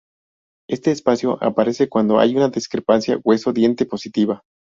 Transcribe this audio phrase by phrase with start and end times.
[0.67, 4.41] Este espacio aparece cuando hay una discrepancia hueso-diente positiva.